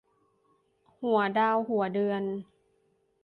[1.01, 2.23] หัวดาวหัวเดือน